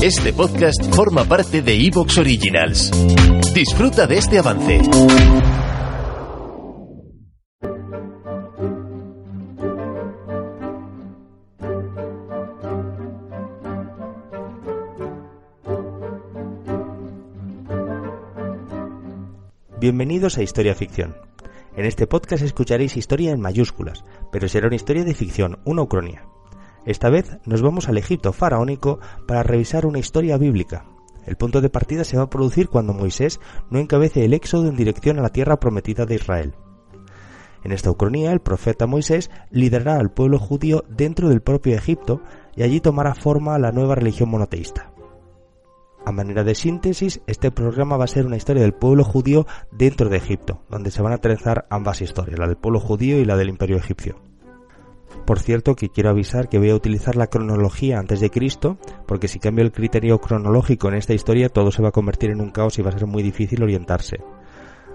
Este 0.00 0.32
podcast 0.32 0.94
forma 0.94 1.24
parte 1.24 1.60
de 1.60 1.74
Evox 1.74 2.18
Originals. 2.18 2.92
Disfruta 3.52 4.06
de 4.06 4.18
este 4.18 4.38
avance. 4.38 4.80
Bienvenidos 19.80 20.38
a 20.38 20.44
Historia 20.44 20.76
Ficción. 20.76 21.16
En 21.76 21.86
este 21.86 22.06
podcast 22.06 22.44
escucharéis 22.44 22.96
historia 22.96 23.32
en 23.32 23.40
mayúsculas, 23.40 24.04
pero 24.30 24.48
será 24.48 24.68
una 24.68 24.76
historia 24.76 25.02
de 25.02 25.14
ficción, 25.14 25.58
una 25.64 25.82
ucronía. 25.82 26.22
Esta 26.84 27.10
vez 27.10 27.38
nos 27.44 27.62
vamos 27.62 27.88
al 27.88 27.98
Egipto 27.98 28.32
faraónico 28.32 29.00
para 29.26 29.42
revisar 29.42 29.86
una 29.86 29.98
historia 29.98 30.38
bíblica. 30.38 30.86
El 31.26 31.36
punto 31.36 31.60
de 31.60 31.68
partida 31.68 32.04
se 32.04 32.16
va 32.16 32.24
a 32.24 32.30
producir 32.30 32.68
cuando 32.68 32.94
Moisés 32.94 33.40
no 33.70 33.78
encabece 33.78 34.24
el 34.24 34.32
éxodo 34.32 34.68
en 34.68 34.76
dirección 34.76 35.18
a 35.18 35.22
la 35.22 35.28
tierra 35.28 35.60
prometida 35.60 36.06
de 36.06 36.14
Israel. 36.14 36.54
En 37.64 37.72
esta 37.72 37.90
ucronía, 37.90 38.32
el 38.32 38.40
profeta 38.40 38.86
Moisés 38.86 39.30
liderará 39.50 39.96
al 39.98 40.10
pueblo 40.10 40.38
judío 40.38 40.84
dentro 40.88 41.28
del 41.28 41.42
propio 41.42 41.74
Egipto 41.74 42.22
y 42.56 42.62
allí 42.62 42.80
tomará 42.80 43.14
forma 43.14 43.58
la 43.58 43.72
nueva 43.72 43.94
religión 43.94 44.30
monoteísta. 44.30 44.90
A 46.06 46.12
manera 46.12 46.44
de 46.44 46.54
síntesis, 46.54 47.20
este 47.26 47.50
programa 47.50 47.98
va 47.98 48.04
a 48.04 48.08
ser 48.08 48.24
una 48.24 48.36
historia 48.36 48.62
del 48.62 48.72
pueblo 48.72 49.04
judío 49.04 49.46
dentro 49.70 50.08
de 50.08 50.16
Egipto, 50.16 50.62
donde 50.70 50.90
se 50.90 51.02
van 51.02 51.12
a 51.12 51.18
trenzar 51.18 51.66
ambas 51.68 52.00
historias, 52.00 52.38
la 52.38 52.46
del 52.46 52.56
pueblo 52.56 52.80
judío 52.80 53.20
y 53.20 53.26
la 53.26 53.36
del 53.36 53.50
imperio 53.50 53.76
egipcio. 53.76 54.27
Por 55.28 55.40
cierto 55.40 55.76
que 55.76 55.90
quiero 55.90 56.08
avisar 56.08 56.48
que 56.48 56.58
voy 56.58 56.70
a 56.70 56.74
utilizar 56.74 57.14
la 57.14 57.26
cronología 57.26 57.98
antes 57.98 58.18
de 58.20 58.30
Cristo, 58.30 58.78
porque 59.06 59.28
si 59.28 59.38
cambio 59.38 59.62
el 59.62 59.72
criterio 59.72 60.18
cronológico 60.22 60.88
en 60.88 60.94
esta 60.94 61.12
historia 61.12 61.50
todo 61.50 61.70
se 61.70 61.82
va 61.82 61.90
a 61.90 61.92
convertir 61.92 62.30
en 62.30 62.40
un 62.40 62.50
caos 62.50 62.78
y 62.78 62.82
va 62.82 62.88
a 62.88 62.98
ser 62.98 63.06
muy 63.06 63.22
difícil 63.22 63.62
orientarse. 63.62 64.20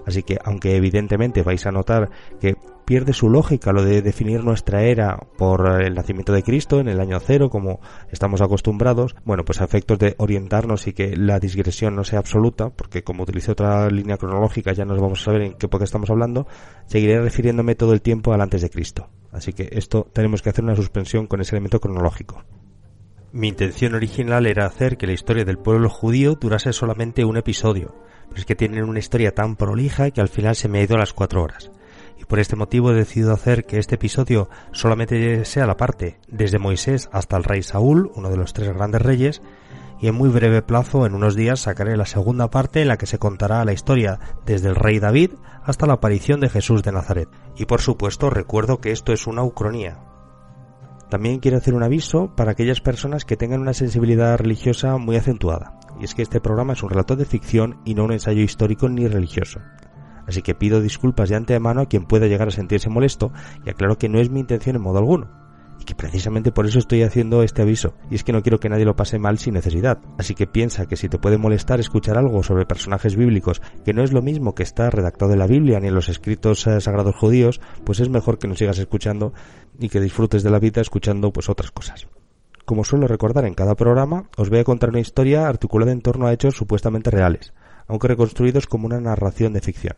Así 0.06 0.22
que, 0.22 0.38
aunque 0.44 0.76
evidentemente 0.76 1.42
vais 1.42 1.64
a 1.66 1.72
notar 1.72 2.10
que 2.40 2.56
pierde 2.84 3.12
su 3.12 3.30
lógica 3.30 3.72
lo 3.72 3.82
de 3.82 4.02
definir 4.02 4.44
nuestra 4.44 4.82
era 4.82 5.18
por 5.38 5.82
el 5.82 5.94
nacimiento 5.94 6.32
de 6.32 6.42
Cristo 6.42 6.80
en 6.80 6.88
el 6.88 7.00
año 7.00 7.18
cero, 7.20 7.48
como 7.50 7.80
estamos 8.10 8.40
acostumbrados, 8.40 9.16
bueno, 9.24 9.44
pues 9.44 9.60
a 9.60 9.64
efectos 9.64 9.98
de 9.98 10.14
orientarnos 10.18 10.86
y 10.86 10.92
que 10.92 11.16
la 11.16 11.40
digresión 11.40 11.96
no 11.96 12.04
sea 12.04 12.18
absoluta, 12.18 12.70
porque 12.70 13.02
como 13.02 13.22
utilicé 13.22 13.52
otra 13.52 13.88
línea 13.88 14.16
cronológica 14.16 14.72
ya 14.72 14.84
nos 14.84 15.00
vamos 15.00 15.22
a 15.22 15.24
saber 15.24 15.42
en 15.42 15.54
qué 15.54 15.66
época 15.66 15.84
estamos 15.84 16.10
hablando, 16.10 16.46
seguiré 16.86 17.20
refiriéndome 17.20 17.74
todo 17.74 17.92
el 17.92 18.02
tiempo 18.02 18.32
al 18.32 18.40
antes 18.40 18.62
de 18.62 18.70
Cristo. 18.70 19.08
Así 19.32 19.52
que 19.52 19.68
esto 19.72 20.06
tenemos 20.12 20.42
que 20.42 20.50
hacer 20.50 20.64
una 20.64 20.76
suspensión 20.76 21.26
con 21.26 21.40
ese 21.40 21.56
elemento 21.56 21.80
cronológico. 21.80 22.44
Mi 23.34 23.48
intención 23.48 23.96
original 23.96 24.46
era 24.46 24.64
hacer 24.64 24.96
que 24.96 25.08
la 25.08 25.12
historia 25.12 25.44
del 25.44 25.58
pueblo 25.58 25.90
judío 25.90 26.36
durase 26.36 26.72
solamente 26.72 27.24
un 27.24 27.36
episodio, 27.36 27.92
pero 28.28 28.38
es 28.38 28.46
que 28.46 28.54
tienen 28.54 28.84
una 28.84 29.00
historia 29.00 29.34
tan 29.34 29.56
prolija 29.56 30.12
que 30.12 30.20
al 30.20 30.28
final 30.28 30.54
se 30.54 30.68
me 30.68 30.78
ha 30.78 30.84
ido 30.84 30.94
a 30.94 31.00
las 31.00 31.12
cuatro 31.12 31.42
horas. 31.42 31.72
Y 32.16 32.26
por 32.26 32.38
este 32.38 32.54
motivo 32.54 32.92
he 32.92 32.94
decidido 32.94 33.32
hacer 33.32 33.64
que 33.64 33.80
este 33.80 33.96
episodio 33.96 34.48
solamente 34.70 35.44
sea 35.46 35.66
la 35.66 35.76
parte 35.76 36.20
desde 36.28 36.60
Moisés 36.60 37.08
hasta 37.10 37.36
el 37.36 37.42
rey 37.42 37.64
Saúl, 37.64 38.12
uno 38.14 38.30
de 38.30 38.36
los 38.36 38.52
tres 38.52 38.72
grandes 38.72 39.02
reyes, 39.02 39.42
y 40.00 40.06
en 40.06 40.14
muy 40.14 40.28
breve 40.28 40.62
plazo, 40.62 41.04
en 41.04 41.14
unos 41.14 41.34
días, 41.34 41.58
sacaré 41.58 41.96
la 41.96 42.06
segunda 42.06 42.50
parte 42.50 42.82
en 42.82 42.88
la 42.88 42.98
que 42.98 43.06
se 43.06 43.18
contará 43.18 43.64
la 43.64 43.72
historia 43.72 44.20
desde 44.46 44.68
el 44.68 44.76
rey 44.76 45.00
David 45.00 45.32
hasta 45.64 45.86
la 45.88 45.94
aparición 45.94 46.38
de 46.38 46.50
Jesús 46.50 46.84
de 46.84 46.92
Nazaret. 46.92 47.28
Y 47.56 47.64
por 47.64 47.80
supuesto 47.80 48.30
recuerdo 48.30 48.80
que 48.80 48.92
esto 48.92 49.12
es 49.12 49.26
una 49.26 49.42
ucronía. 49.42 50.13
También 51.14 51.38
quiero 51.38 51.58
hacer 51.58 51.74
un 51.74 51.84
aviso 51.84 52.34
para 52.34 52.50
aquellas 52.50 52.80
personas 52.80 53.24
que 53.24 53.36
tengan 53.36 53.60
una 53.60 53.72
sensibilidad 53.72 54.36
religiosa 54.36 54.96
muy 54.96 55.14
acentuada, 55.14 55.78
y 56.00 56.04
es 56.04 56.12
que 56.12 56.22
este 56.22 56.40
programa 56.40 56.72
es 56.72 56.82
un 56.82 56.90
relato 56.90 57.14
de 57.14 57.24
ficción 57.24 57.78
y 57.84 57.94
no 57.94 58.02
un 58.02 58.10
ensayo 58.10 58.42
histórico 58.42 58.88
ni 58.88 59.06
religioso. 59.06 59.60
Así 60.26 60.42
que 60.42 60.56
pido 60.56 60.80
disculpas 60.80 61.28
de 61.28 61.36
antemano 61.36 61.82
a 61.82 61.86
quien 61.86 62.06
pueda 62.06 62.26
llegar 62.26 62.48
a 62.48 62.50
sentirse 62.50 62.90
molesto 62.90 63.30
y 63.64 63.70
aclaro 63.70 63.96
que 63.96 64.08
no 64.08 64.18
es 64.18 64.28
mi 64.28 64.40
intención 64.40 64.74
en 64.74 64.82
modo 64.82 64.98
alguno 64.98 65.43
que 65.84 65.94
precisamente 65.94 66.52
por 66.52 66.66
eso 66.66 66.78
estoy 66.78 67.02
haciendo 67.02 67.42
este 67.42 67.62
aviso, 67.62 67.94
y 68.10 68.14
es 68.14 68.24
que 68.24 68.32
no 68.32 68.42
quiero 68.42 68.60
que 68.60 68.68
nadie 68.68 68.84
lo 68.84 68.96
pase 68.96 69.18
mal 69.18 69.38
sin 69.38 69.54
necesidad. 69.54 69.98
Así 70.18 70.34
que 70.34 70.46
piensa 70.46 70.86
que 70.86 70.96
si 70.96 71.08
te 71.08 71.18
puede 71.18 71.38
molestar 71.38 71.80
escuchar 71.80 72.18
algo 72.18 72.42
sobre 72.42 72.66
personajes 72.66 73.16
bíblicos 73.16 73.62
que 73.84 73.92
no 73.92 74.02
es 74.02 74.12
lo 74.12 74.22
mismo 74.22 74.54
que 74.54 74.62
está 74.62 74.90
redactado 74.90 75.32
en 75.32 75.38
la 75.38 75.46
Biblia 75.46 75.80
ni 75.80 75.88
en 75.88 75.94
los 75.94 76.08
escritos 76.08 76.66
eh, 76.66 76.80
sagrados 76.80 77.16
judíos, 77.16 77.60
pues 77.84 78.00
es 78.00 78.08
mejor 78.08 78.38
que 78.38 78.48
no 78.48 78.54
sigas 78.54 78.78
escuchando 78.78 79.32
y 79.78 79.88
que 79.88 80.00
disfrutes 80.00 80.42
de 80.42 80.50
la 80.50 80.58
vida 80.58 80.80
escuchando 80.80 81.32
pues 81.32 81.48
otras 81.48 81.70
cosas. 81.70 82.06
Como 82.64 82.84
suelo 82.84 83.06
recordar 83.06 83.44
en 83.44 83.54
cada 83.54 83.74
programa, 83.74 84.30
os 84.36 84.48
voy 84.48 84.60
a 84.60 84.64
contar 84.64 84.90
una 84.90 85.00
historia 85.00 85.46
articulada 85.46 85.92
en 85.92 86.00
torno 86.00 86.26
a 86.26 86.32
hechos 86.32 86.54
supuestamente 86.54 87.10
reales, 87.10 87.52
aunque 87.86 88.08
reconstruidos 88.08 88.66
como 88.66 88.86
una 88.86 89.00
narración 89.00 89.52
de 89.52 89.60
ficción. 89.60 89.96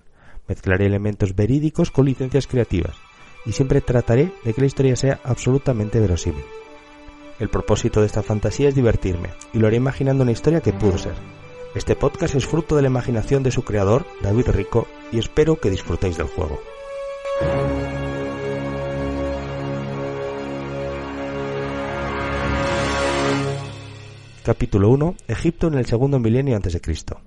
Mezclaré 0.48 0.86
elementos 0.86 1.34
verídicos 1.34 1.90
con 1.90 2.06
licencias 2.06 2.46
creativas 2.46 2.96
y 3.46 3.52
siempre 3.52 3.80
trataré 3.80 4.32
de 4.44 4.52
que 4.52 4.60
la 4.60 4.66
historia 4.66 4.96
sea 4.96 5.20
absolutamente 5.24 6.00
verosímil. 6.00 6.44
El 7.38 7.48
propósito 7.48 8.00
de 8.00 8.06
esta 8.06 8.22
fantasía 8.22 8.68
es 8.68 8.74
divertirme, 8.74 9.30
y 9.52 9.58
lo 9.58 9.66
haré 9.66 9.76
imaginando 9.76 10.22
una 10.22 10.32
historia 10.32 10.60
que 10.60 10.72
pudo 10.72 10.98
ser. 10.98 11.14
Este 11.74 11.94
podcast 11.94 12.34
es 12.34 12.46
fruto 12.46 12.76
de 12.76 12.82
la 12.82 12.88
imaginación 12.88 13.42
de 13.42 13.50
su 13.50 13.62
creador, 13.62 14.06
David 14.22 14.48
Rico, 14.48 14.86
y 15.12 15.18
espero 15.18 15.60
que 15.60 15.70
disfrutéis 15.70 16.16
del 16.16 16.26
juego. 16.26 16.60
Capítulo 24.42 24.90
1. 24.90 25.16
Egipto 25.28 25.66
en 25.66 25.74
el 25.74 25.86
segundo 25.86 26.18
milenio 26.18 26.56
antes 26.56 26.72
de 26.72 26.80
Cristo. 26.80 27.20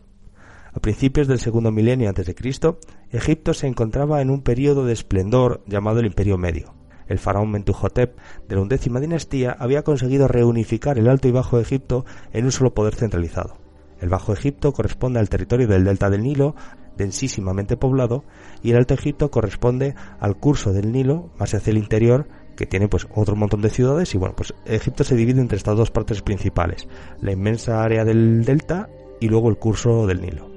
A 0.73 0.79
principios 0.79 1.27
del 1.27 1.39
segundo 1.39 1.71
milenio 1.71 2.09
antes 2.09 2.27
de 2.27 2.35
Cristo, 2.35 2.79
Egipto 3.11 3.53
se 3.53 3.67
encontraba 3.67 4.21
en 4.21 4.29
un 4.29 4.41
periodo 4.41 4.85
de 4.85 4.93
esplendor 4.93 5.63
llamado 5.65 5.99
el 5.99 6.05
Imperio 6.05 6.37
Medio. 6.37 6.75
El 7.07 7.17
faraón 7.17 7.49
Mentuhotep 7.49 8.15
de 8.47 8.55
la 8.55 8.61
undécima 8.61 8.99
dinastía 8.99 9.55
había 9.57 9.83
conseguido 9.83 10.27
reunificar 10.27 10.99
el 10.99 11.09
Alto 11.09 11.27
y 11.27 11.31
Bajo 11.31 11.59
Egipto 11.59 12.05
en 12.33 12.45
un 12.45 12.51
solo 12.51 12.75
poder 12.75 12.93
centralizado. 12.93 13.57
El 13.99 14.09
Bajo 14.09 14.31
Egipto 14.31 14.71
corresponde 14.71 15.19
al 15.19 15.27
territorio 15.27 15.67
del 15.67 15.83
delta 15.83 16.11
del 16.11 16.21
Nilo, 16.21 16.55
densísimamente 16.95 17.75
poblado, 17.75 18.23
y 18.61 18.69
el 18.71 18.77
Alto 18.77 18.93
Egipto 18.93 19.31
corresponde 19.31 19.95
al 20.19 20.37
curso 20.37 20.71
del 20.71 20.91
Nilo, 20.91 21.31
más 21.39 21.53
hacia 21.55 21.71
el 21.71 21.77
interior, 21.77 22.27
que 22.55 22.67
tiene 22.67 22.87
pues 22.87 23.07
otro 23.15 23.35
montón 23.35 23.61
de 23.61 23.69
ciudades 23.69 24.13
y 24.13 24.17
bueno, 24.17 24.35
pues 24.35 24.53
Egipto 24.65 25.03
se 25.03 25.15
divide 25.15 25.41
entre 25.41 25.57
estas 25.57 25.77
dos 25.77 25.91
partes 25.91 26.21
principales, 26.21 26.87
la 27.21 27.31
inmensa 27.31 27.81
área 27.81 28.05
del 28.05 28.45
delta 28.45 28.89
y 29.19 29.29
luego 29.29 29.49
el 29.49 29.57
curso 29.57 30.05
del 30.05 30.21
Nilo. 30.21 30.48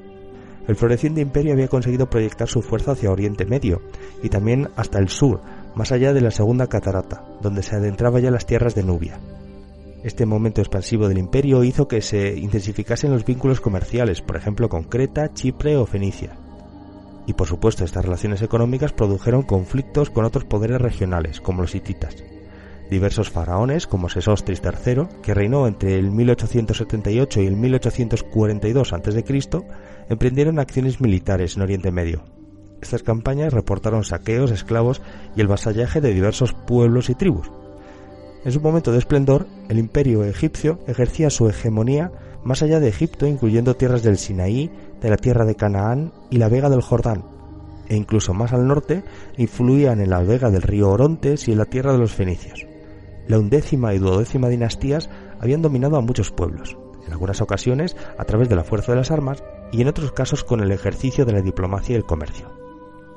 El 0.69 0.77
floreciente 0.77 1.21
imperio 1.21 1.53
había 1.53 1.69
conseguido 1.69 2.09
proyectar 2.09 2.49
su 2.49 2.63
fuerza 2.63 2.93
hacia 2.93 3.11
Oriente 3.11 3.45
Medio 3.45 3.83
y 4.23 4.29
también 4.29 4.69
hasta 4.77 4.99
el 4.99 5.09
sur, 5.09 5.41
más 5.75 5.91
allá 5.91 6.13
de 6.13 6.21
la 6.21 6.31
segunda 6.31 6.69
catarata, 6.69 7.25
donde 7.41 7.63
se 7.63 7.77
adentraba 7.77 8.21
ya 8.21 8.31
las 8.31 8.47
tierras 8.47 8.75
de 8.75 8.85
Nubia. 8.85 9.19
Este 10.05 10.27
momento 10.27 10.61
expansivo 10.61 11.09
del 11.09 11.19
imperio 11.19 11.63
hizo 11.65 11.87
que 11.87 12.01
se 12.01 12.37
intensificasen 12.37 13.13
los 13.13 13.25
vínculos 13.25 13.61
comerciales, 13.61 14.21
por 14.21 14.37
ejemplo 14.37 14.69
con 14.69 14.85
Creta, 14.85 15.33
Chipre 15.33 15.77
o 15.77 15.87
Fenicia. 15.87 16.37
Y 17.27 17.35
por 17.35 17.47
supuesto 17.47 17.85
estas 17.85 18.05
relaciones 18.05 18.43
económicas 18.43 18.93
produjeron 18.93 19.43
conflictos 19.43 20.11
con 20.11 20.25
otros 20.25 20.45
poderes 20.45 20.81
regionales, 20.81 21.41
como 21.41 21.63
los 21.63 21.75
hititas. 21.75 22.17
Diversos 22.91 23.31
faraones, 23.31 23.87
como 23.87 24.09
Sesostris 24.09 24.61
III, 24.63 25.05
que 25.23 25.35
reinó 25.35 25.67
entre 25.67 25.99
el 25.99 26.11
1878 26.11 27.41
y 27.43 27.47
el 27.47 27.57
1842 27.57 28.93
a.C., 28.93 29.25
emprendieron 30.09 30.59
acciones 30.59 31.01
militares 31.01 31.57
en 31.57 31.63
Oriente 31.63 31.91
Medio. 31.91 32.25
Estas 32.83 33.03
campañas 33.03 33.53
reportaron 33.53 34.05
saqueos, 34.05 34.51
esclavos 34.51 35.01
y 35.37 35.41
el 35.41 35.47
vasallaje 35.47 36.01
de 36.01 36.13
diversos 36.13 36.53
pueblos 36.53 37.09
y 37.11 37.15
tribus. 37.15 37.51
En 38.45 38.51
su 38.51 38.61
momento 38.61 38.91
de 38.91 38.99
esplendor, 38.99 39.47
el 39.69 39.79
imperio 39.79 40.25
egipcio 40.25 40.81
ejercía 40.89 41.31
su 41.31 41.49
hegemonía 41.49 42.11
más 42.45 42.63
allá 42.63 42.81
de 42.81 42.89
Egipto, 42.89 43.27
incluyendo 43.27 43.77
tierras 43.77 44.03
del 44.03 44.19
Sinaí, 44.19 44.71
de 45.01 45.11
la 45.11 45.17
tierra 45.17 45.45
de 45.45 45.55
Canaán 45.55 46.13
y 46.29 46.39
la 46.39 46.49
vega 46.49 46.69
del 46.69 46.83
Jordán, 46.83 47.25
e 47.89 47.95
incluso 47.95 48.35
más 48.35 48.53
al 48.53 48.67
norte 48.67 49.05
influían 49.37 50.01
en 50.01 50.11
la 50.11 50.23
vega 50.23 50.51
del 50.51 50.63
río 50.63 50.91
Orontes 50.91 51.47
y 51.47 51.53
en 51.53 51.59
la 51.59 51.67
tierra 51.67 51.93
de 51.93 51.99
los 51.99 52.13
fenicios. 52.13 52.72
La 53.29 53.39
undécima 53.39 53.95
y 53.95 53.99
duodécima 53.99 54.49
dinastías 54.49 55.09
habían 55.41 55.63
dominado 55.63 55.97
a 55.97 56.01
muchos 56.01 56.31
pueblos, 56.31 56.77
en 57.07 57.13
algunas 57.13 57.41
ocasiones 57.41 57.97
a 58.19 58.25
través 58.25 58.49
de 58.49 58.57
la 58.57 58.65
fuerza 58.65 58.93
de 58.93 58.99
las 58.99 59.11
armas 59.11 59.43
y 59.71 59.81
en 59.81 59.89
otros 59.89 60.13
casos 60.13 60.45
con 60.45 60.61
el 60.61 60.73
ejercicio 60.73 61.25
de 61.25 61.33
la 61.33 61.43
diplomacia 61.43 61.95
y 61.95 61.97
el 61.97 62.05
comercio. 62.05 62.51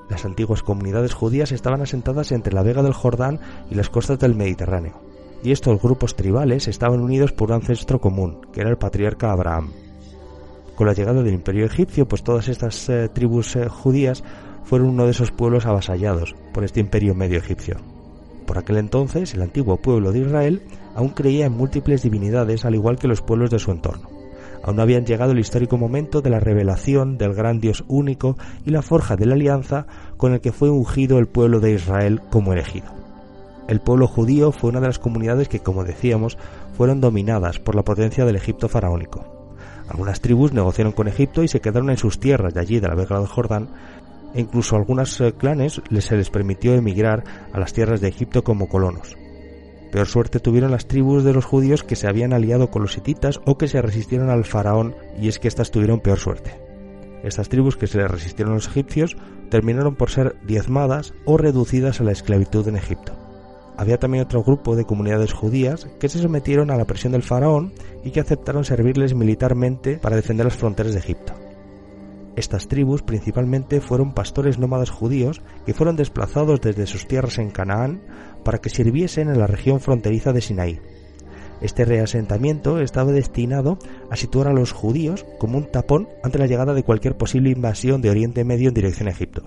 Las 0.09 0.25
antiguas 0.25 0.61
comunidades 0.61 1.13
judías 1.13 1.51
estaban 1.51 1.81
asentadas 1.81 2.31
entre 2.31 2.53
la 2.53 2.63
vega 2.63 2.83
del 2.83 2.93
Jordán 2.93 3.39
y 3.71 3.75
las 3.75 3.89
costas 3.89 4.19
del 4.19 4.35
Mediterráneo, 4.35 5.01
y 5.43 5.51
estos 5.51 5.81
grupos 5.81 6.15
tribales 6.15 6.67
estaban 6.67 7.01
unidos 7.01 7.31
por 7.31 7.49
un 7.49 7.55
ancestro 7.55 7.99
común, 7.99 8.41
que 8.53 8.61
era 8.61 8.69
el 8.69 8.77
patriarca 8.77 9.31
Abraham. 9.31 9.71
Con 10.75 10.87
la 10.87 10.93
llegada 10.93 11.23
del 11.23 11.33
imperio 11.33 11.65
egipcio, 11.65 12.07
pues 12.07 12.23
todas 12.23 12.47
estas 12.49 12.89
eh, 12.89 13.09
tribus 13.09 13.55
eh, 13.55 13.67
judías 13.69 14.23
fueron 14.63 14.89
uno 14.89 15.05
de 15.05 15.11
esos 15.11 15.31
pueblos 15.31 15.65
avasallados 15.65 16.35
por 16.53 16.63
este 16.63 16.79
imperio 16.79 17.15
medio 17.15 17.37
egipcio. 17.37 17.94
Por 18.45 18.57
aquel 18.57 18.77
entonces, 18.77 19.33
el 19.33 19.41
antiguo 19.41 19.77
pueblo 19.77 20.11
de 20.11 20.19
Israel 20.19 20.61
aún 20.95 21.09
creía 21.09 21.45
en 21.45 21.53
múltiples 21.53 22.03
divinidades 22.03 22.65
al 22.65 22.75
igual 22.75 22.97
que 22.97 23.07
los 23.07 23.21
pueblos 23.21 23.49
de 23.49 23.59
su 23.59 23.71
entorno. 23.71 24.09
Aún 24.63 24.77
no 24.77 24.81
habían 24.81 25.05
llegado 25.05 25.31
el 25.31 25.39
histórico 25.39 25.77
momento 25.77 26.21
de 26.21 26.29
la 26.29 26.39
revelación 26.39 27.17
del 27.17 27.33
gran 27.33 27.59
Dios 27.59 27.83
único 27.87 28.37
y 28.65 28.71
la 28.71 28.81
forja 28.81 29.15
de 29.15 29.25
la 29.25 29.35
alianza 29.35 29.85
con 30.17 30.33
el 30.33 30.41
que 30.41 30.51
fue 30.51 30.69
ungido 30.69 31.19
el 31.19 31.27
pueblo 31.27 31.59
de 31.59 31.73
Israel 31.73 32.21
como 32.31 32.53
elegido. 32.53 32.87
El 33.67 33.79
pueblo 33.79 34.07
judío 34.07 34.51
fue 34.51 34.69
una 34.69 34.79
de 34.79 34.87
las 34.87 34.99
comunidades 34.99 35.49
que, 35.49 35.59
como 35.59 35.83
decíamos, 35.83 36.37
fueron 36.77 37.01
dominadas 37.01 37.59
por 37.59 37.75
la 37.75 37.83
potencia 37.83 38.25
del 38.25 38.35
Egipto 38.35 38.69
faraónico. 38.69 39.25
Algunas 39.87 40.21
tribus 40.21 40.53
negociaron 40.53 40.93
con 40.93 41.07
Egipto 41.07 41.43
y 41.43 41.47
se 41.47 41.61
quedaron 41.61 41.89
en 41.89 41.97
sus 41.97 42.19
tierras 42.19 42.53
de 42.53 42.59
allí, 42.59 42.79
de 42.79 42.87
la 42.87 42.95
Vega 42.95 43.19
del 43.19 43.27
Jordán, 43.27 43.69
e 44.35 44.41
incluso 44.41 44.75
a 44.75 44.79
algunos 44.79 45.19
eh, 45.21 45.33
clanes 45.33 45.81
se 45.99 46.17
les 46.17 46.29
permitió 46.29 46.75
emigrar 46.75 47.23
a 47.51 47.59
las 47.59 47.73
tierras 47.73 48.01
de 48.01 48.09
Egipto 48.09 48.43
como 48.43 48.69
colonos. 48.69 49.17
Peor 49.91 50.07
suerte 50.07 50.39
tuvieron 50.39 50.71
las 50.71 50.87
tribus 50.87 51.23
de 51.23 51.33
los 51.33 51.45
judíos 51.45 51.83
que 51.83 51.95
se 51.95 52.07
habían 52.07 52.33
aliado 52.33 52.69
con 52.69 52.81
los 52.81 52.97
hititas 52.97 53.39
o 53.45 53.57
que 53.57 53.67
se 53.67 53.81
resistieron 53.81 54.29
al 54.29 54.45
faraón, 54.45 54.95
y 55.19 55.29
es 55.29 55.39
que 55.39 55.47
éstas 55.47 55.71
tuvieron 55.71 56.01
peor 56.01 56.19
suerte. 56.19 56.59
Estas 57.23 57.49
tribus 57.49 57.77
que 57.77 57.87
se 57.87 57.97
les 57.97 58.11
resistieron 58.11 58.53
a 58.53 58.55
los 58.57 58.67
egipcios 58.67 59.15
terminaron 59.49 59.95
por 59.95 60.11
ser 60.11 60.35
diezmadas 60.45 61.13
o 61.23 61.37
reducidas 61.37 62.01
a 62.01 62.03
la 62.03 62.11
esclavitud 62.11 62.67
en 62.67 62.75
Egipto 62.75 63.25
había 63.77 63.99
también 63.99 64.23
otro 64.23 64.43
grupo 64.43 64.75
de 64.75 64.85
comunidades 64.85 65.33
judías 65.33 65.87
que 65.99 66.09
se 66.09 66.19
sometieron 66.19 66.71
a 66.71 66.77
la 66.77 66.85
presión 66.85 67.13
del 67.13 67.23
faraón 67.23 67.73
y 68.03 68.11
que 68.11 68.19
aceptaron 68.19 68.63
servirles 68.63 69.13
militarmente 69.13 69.97
para 69.97 70.15
defender 70.15 70.45
las 70.45 70.55
fronteras 70.55 70.93
de 70.93 70.99
Egipto. 70.99 71.33
Estas 72.35 72.67
tribus 72.67 73.01
principalmente 73.01 73.79
fueron 73.79 74.13
pastores 74.13 74.59
nómadas 74.59 74.89
judíos 74.89 75.41
que 75.65 75.73
fueron 75.73 75.95
desplazados 75.95 76.59
desde 76.59 76.85
sus 76.85 77.07
tierras 77.07 77.37
en 77.37 77.49
Canaán 77.49 78.01
para 78.43 78.59
que 78.59 78.69
sirviesen 78.69 79.29
en 79.29 79.39
la 79.39 79.47
región 79.47 79.79
fronteriza 79.79 80.33
de 80.33 80.41
Sinaí. 80.41 80.79
Este 81.61 81.85
reasentamiento 81.85 82.81
estaba 82.81 83.13
destinado 83.13 83.77
a 84.11 84.17
situar 84.17 84.47
a 84.47 84.53
los 84.53 84.73
judíos 84.73 85.25
como 85.39 85.57
un 85.57 85.71
tapón 85.71 86.09
ante 86.23 86.37
la 86.37 86.47
llegada 86.47 86.73
de 86.73 86.83
cualquier 86.83 87.15
posible 87.15 87.49
invasión 87.49 88.01
de 88.01 88.09
Oriente 88.09 88.43
Medio 88.43 88.67
en 88.67 88.73
dirección 88.73 89.07
a 89.07 89.11
Egipto, 89.11 89.43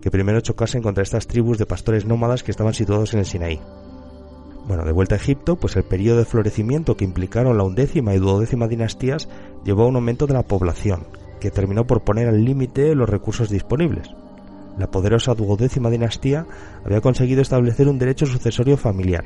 que 0.00 0.10
primero 0.10 0.40
chocasen 0.40 0.82
contra 0.82 1.02
estas 1.02 1.26
tribus 1.26 1.58
de 1.58 1.66
pastores 1.66 2.06
nómadas 2.06 2.42
que 2.42 2.50
estaban 2.50 2.72
situados 2.72 3.12
en 3.12 3.20
el 3.20 3.26
Sinaí. 3.26 3.60
Bueno, 4.66 4.84
de 4.84 4.92
vuelta 4.92 5.16
a 5.16 5.18
Egipto, 5.18 5.56
pues 5.56 5.76
el 5.76 5.84
periodo 5.84 6.18
de 6.18 6.24
florecimiento 6.24 6.96
que 6.96 7.04
implicaron 7.04 7.58
la 7.58 7.64
undécima 7.64 8.14
y 8.14 8.18
duodécima 8.18 8.68
dinastías 8.68 9.28
llevó 9.64 9.82
a 9.82 9.88
un 9.88 9.96
aumento 9.96 10.26
de 10.26 10.34
la 10.34 10.44
población, 10.44 11.04
que 11.42 11.50
terminó 11.50 11.86
por 11.86 12.04
poner 12.04 12.28
al 12.28 12.44
límite 12.44 12.94
los 12.94 13.08
recursos 13.08 13.50
disponibles. 13.50 14.08
La 14.78 14.90
poderosa 14.90 15.34
duodécima 15.34 15.90
dinastía 15.90 16.46
había 16.84 17.00
conseguido 17.00 17.42
establecer 17.42 17.88
un 17.88 17.98
derecho 17.98 18.26
sucesorio 18.26 18.76
familiar, 18.76 19.24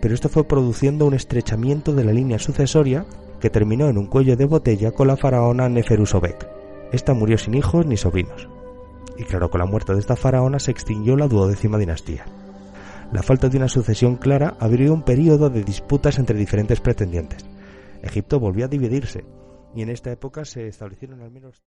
pero 0.00 0.14
esto 0.14 0.30
fue 0.30 0.44
produciendo 0.44 1.06
un 1.06 1.14
estrechamiento 1.14 1.94
de 1.94 2.04
la 2.04 2.12
línea 2.12 2.38
sucesoria 2.38 3.04
que 3.38 3.50
terminó 3.50 3.88
en 3.88 3.98
un 3.98 4.06
cuello 4.06 4.34
de 4.34 4.46
botella 4.46 4.92
con 4.92 5.08
la 5.08 5.16
faraona 5.18 5.68
Neferusobek. 5.68 6.48
Esta 6.90 7.12
murió 7.12 7.36
sin 7.36 7.54
hijos 7.54 7.84
ni 7.84 7.98
sobrinos 7.98 8.48
y 9.18 9.24
claro, 9.24 9.50
con 9.50 9.60
la 9.60 9.66
muerte 9.66 9.92
de 9.92 10.00
esta 10.00 10.16
faraona 10.16 10.58
se 10.58 10.70
extinguió 10.70 11.16
la 11.16 11.28
duodécima 11.28 11.78
dinastía. 11.78 12.24
La 13.12 13.22
falta 13.22 13.48
de 13.48 13.58
una 13.58 13.68
sucesión 13.68 14.16
clara 14.16 14.56
abrió 14.58 14.92
un 14.92 15.02
periodo 15.02 15.50
de 15.50 15.62
disputas 15.62 16.18
entre 16.18 16.38
diferentes 16.38 16.80
pretendientes. 16.80 17.44
Egipto 18.02 18.40
volvió 18.40 18.64
a 18.64 18.68
dividirse, 18.68 19.24
y 19.74 19.82
en 19.82 19.90
esta 19.90 20.10
época 20.12 20.44
se 20.44 20.68
establecieron 20.68 21.22
al 21.22 21.30
menos... 21.30 21.62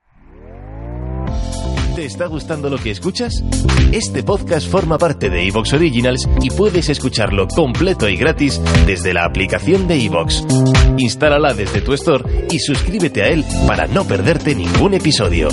¿Te 1.94 2.06
está 2.06 2.26
gustando 2.26 2.70
lo 2.70 2.78
que 2.78 2.90
escuchas? 2.90 3.44
Este 3.92 4.22
podcast 4.22 4.66
forma 4.66 4.96
parte 4.96 5.28
de 5.28 5.46
Evox 5.46 5.74
Originals 5.74 6.26
y 6.40 6.48
puedes 6.48 6.88
escucharlo 6.88 7.46
completo 7.48 8.08
y 8.08 8.16
gratis 8.16 8.62
desde 8.86 9.12
la 9.12 9.26
aplicación 9.26 9.86
de 9.86 10.02
Evox. 10.02 10.42
Instálala 10.96 11.52
desde 11.52 11.82
tu 11.82 11.92
store 11.92 12.46
y 12.50 12.58
suscríbete 12.60 13.22
a 13.22 13.28
él 13.28 13.44
para 13.66 13.86
no 13.88 14.04
perderte 14.06 14.54
ningún 14.54 14.94
episodio. 14.94 15.48